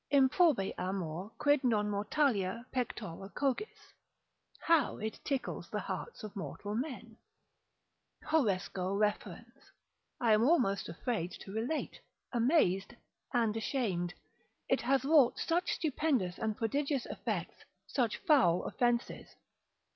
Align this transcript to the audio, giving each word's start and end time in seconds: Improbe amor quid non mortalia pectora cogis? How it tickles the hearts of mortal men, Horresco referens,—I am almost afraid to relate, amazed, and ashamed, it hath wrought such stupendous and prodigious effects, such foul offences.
Improbe 0.11 0.73
amor 0.79 1.29
quid 1.37 1.63
non 1.63 1.87
mortalia 1.87 2.65
pectora 2.73 3.29
cogis? 3.35 3.93
How 4.57 4.97
it 4.97 5.19
tickles 5.23 5.69
the 5.69 5.79
hearts 5.79 6.23
of 6.23 6.35
mortal 6.35 6.73
men, 6.73 7.17
Horresco 8.25 8.95
referens,—I 8.97 10.33
am 10.33 10.43
almost 10.43 10.89
afraid 10.89 11.33
to 11.41 11.51
relate, 11.53 11.99
amazed, 12.33 12.95
and 13.31 13.55
ashamed, 13.55 14.15
it 14.67 14.81
hath 14.81 15.05
wrought 15.05 15.37
such 15.37 15.73
stupendous 15.73 16.39
and 16.39 16.57
prodigious 16.57 17.05
effects, 17.05 17.63
such 17.85 18.17
foul 18.17 18.63
offences. 18.63 19.35